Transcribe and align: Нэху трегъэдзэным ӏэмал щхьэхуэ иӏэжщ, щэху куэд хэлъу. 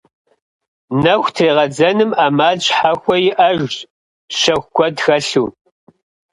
Нэху 1.01 1.29
трегъэдзэным 1.35 2.11
ӏэмал 2.15 2.57
щхьэхуэ 2.65 3.15
иӏэжщ, 3.29 3.77
щэху 4.39 4.71
куэд 4.75 4.95
хэлъу. 5.05 5.47